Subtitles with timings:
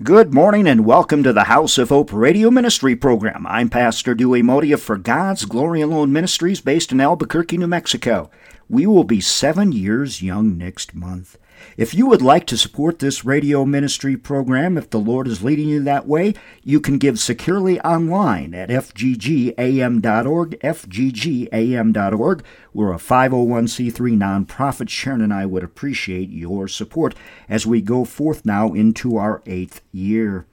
[0.00, 3.44] Good morning and welcome to the House of Hope Radio Ministry Program.
[3.48, 8.30] I'm Pastor Dewey Modia for God's Glory Alone Ministries based in Albuquerque, New Mexico.
[8.68, 11.36] We will be seven years young next month.
[11.76, 15.68] If you would like to support this radio ministry program, if the Lord is leading
[15.68, 22.44] you that way, you can give securely online at fggam.org, fggam.org.
[22.74, 24.88] We're a 501c3 nonprofit.
[24.88, 27.14] Sharon and I would appreciate your support
[27.48, 30.46] as we go forth now into our eighth year.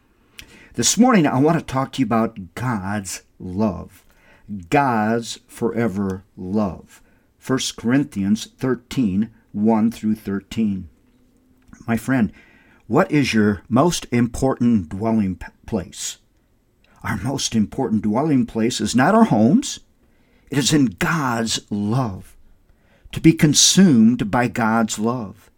[0.76, 4.04] This morning, I want to talk to you about God's love.
[4.70, 7.02] God's forever love.
[7.46, 10.90] 1 Corinthians 13, 1 through 13.
[11.88, 12.32] My friend,
[12.88, 16.18] what is your most important dwelling place?
[17.04, 19.80] Our most important dwelling place is not our homes,
[20.50, 22.36] it is in God's love.
[23.12, 25.50] To be consumed by God's love,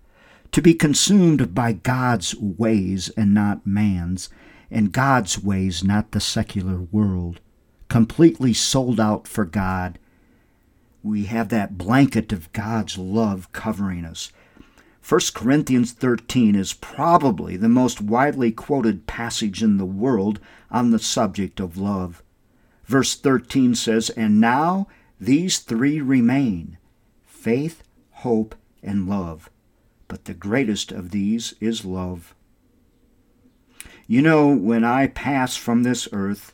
[0.52, 4.30] to be consumed by God's ways and not man's,
[4.70, 7.40] and God's ways, not the secular world.
[7.88, 9.98] Completely sold out for God.
[11.02, 14.32] We have that blanket of God's love covering us.
[15.08, 20.38] 1 Corinthians 13 is probably the most widely quoted passage in the world
[20.70, 22.22] on the subject of love.
[22.84, 26.78] Verse 13 says, And now these three remain
[27.26, 27.84] faith,
[28.16, 29.50] hope, and love.
[30.10, 32.36] But the greatest of these is love.
[34.08, 36.54] You know, when I pass from this earth,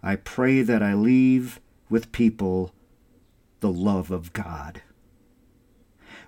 [0.00, 2.72] I pray that I leave with people
[3.58, 4.82] the love of God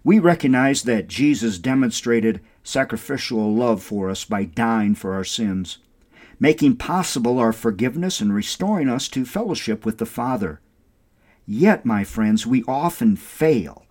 [0.05, 5.79] we recognize that Jesus demonstrated sacrificial love for us by dying for our sins,
[6.41, 10.61] making possible our forgiveness and restoring us to fellowship with the Father.
[11.47, 13.87] Yet, my friends, we often fail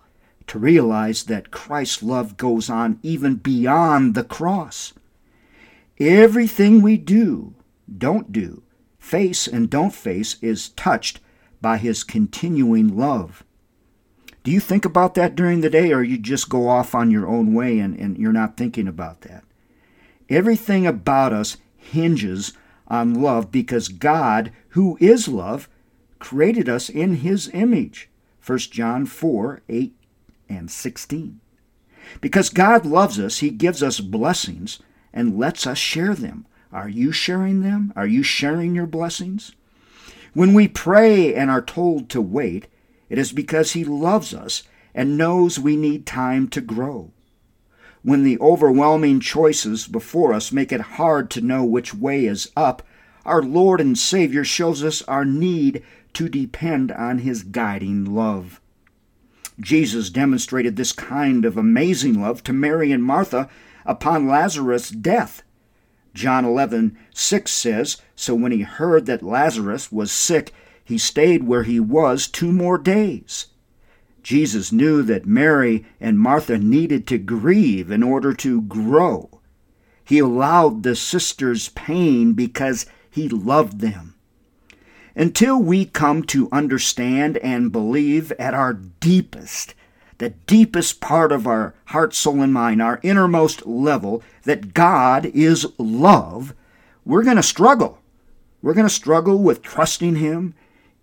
[0.48, 4.92] to realize that Christ's love goes on even beyond the cross.
[5.98, 7.54] Everything we do,
[7.98, 8.62] don't do,
[8.98, 11.20] face and don't face is touched
[11.60, 13.44] by his continuing love.
[14.42, 17.28] Do you think about that during the day, or you just go off on your
[17.28, 19.44] own way and, and you're not thinking about that?
[20.28, 22.52] Everything about us hinges
[22.88, 25.68] on love because God, who is love,
[26.18, 28.08] created us in his image.
[28.44, 29.94] 1 John 4 8
[30.48, 31.40] and 16.
[32.20, 34.80] Because God loves us, he gives us blessings
[35.12, 36.46] and lets us share them.
[36.72, 37.92] Are you sharing them?
[37.94, 39.52] Are you sharing your blessings?
[40.34, 42.66] When we pray and are told to wait,
[43.12, 44.62] it is because He loves us
[44.94, 47.10] and knows we need time to grow.
[48.00, 52.82] When the overwhelming choices before us make it hard to know which way is up,
[53.26, 55.84] our Lord and Savior shows us our need
[56.14, 58.62] to depend on His guiding love.
[59.60, 63.46] Jesus demonstrated this kind of amazing love to Mary and Martha
[63.84, 65.42] upon Lazarus' death.
[66.14, 71.62] John 11, 6 says, So when he heard that Lazarus was sick, he stayed where
[71.62, 73.46] he was two more days.
[74.22, 79.40] Jesus knew that Mary and Martha needed to grieve in order to grow.
[80.04, 84.14] He allowed the sisters pain because he loved them.
[85.14, 89.74] Until we come to understand and believe at our deepest,
[90.18, 95.66] the deepest part of our heart, soul, and mind, our innermost level, that God is
[95.78, 96.54] love,
[97.04, 97.98] we're going to struggle.
[98.62, 100.54] We're going to struggle with trusting Him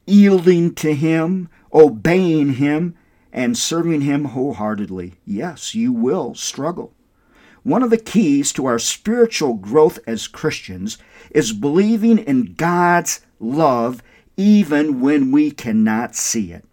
[0.06, 2.96] yielding to Him, obeying Him,
[3.32, 5.16] and serving Him wholeheartedly.
[5.26, 6.94] Yes, you will struggle.
[7.64, 10.98] One of the keys to our spiritual growth as Christians
[11.32, 14.02] is believing in God's love
[14.38, 16.66] even when we cannot see it.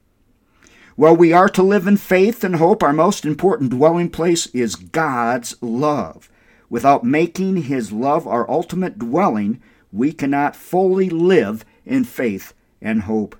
[0.94, 4.76] While we are to live in faith and hope, our most important dwelling place is
[4.76, 6.30] God's love.
[6.70, 9.60] Without making His love our ultimate dwelling,
[9.92, 12.54] we cannot fully live in faith
[12.86, 13.34] and hope.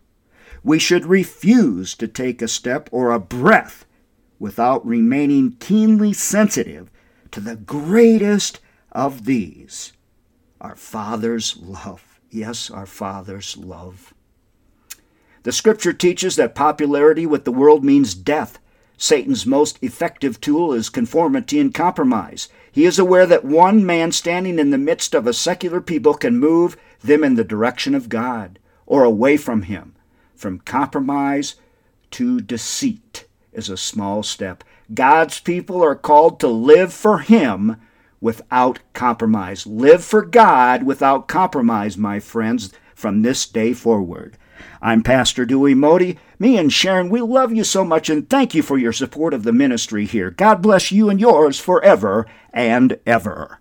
[0.65, 3.87] We should refuse to take a step or a breath
[4.41, 6.91] without remaining keenly sensitive
[7.31, 9.93] to the greatest of these
[10.61, 12.19] our Father's love.
[12.31, 14.13] Yes, our Father's love.
[15.45, 18.59] The scripture teaches that popularity with the world means death.
[18.97, 22.49] Satan's most effective tool is conformity and compromise.
[22.73, 26.41] He is aware that one man standing in the midst of a secular people can
[26.41, 29.95] move them in the direction of God or away from Him.
[30.35, 31.57] From compromise
[32.13, 34.65] to deceit is a small step.
[34.95, 37.77] God's people are called to live for Him
[38.21, 39.67] without compromise.
[39.67, 44.39] Live for God without compromise, my friends, from this day forward.
[44.81, 46.19] I'm Pastor Dewey Modi.
[46.39, 49.43] Me and Sharon, we love you so much and thank you for your support of
[49.43, 50.31] the ministry here.
[50.31, 53.61] God bless you and yours forever and ever.